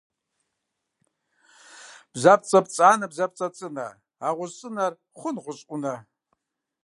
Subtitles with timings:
[2.13, 3.87] Бдзапцӏэ пцӏанэ бдзапцӏэ цӏынэ,
[4.25, 5.95] а гъущӏ цӏынэр хъун гъущӏ ӏунэ?